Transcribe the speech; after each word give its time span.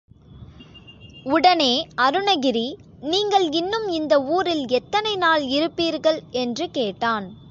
உடனே 1.23 1.87
அருணகிரி, 1.97 2.75
நீங்கள் 3.01 3.51
இன்னும் 3.51 3.87
இந்த 3.87 4.21
ஊரில் 4.21 4.67
எத்தனை 4.67 5.15
நாள் 5.15 5.43
இருப்பீர்கள்? 5.43 6.19
என்று 6.31 6.69
கேட்டான். 6.71 7.49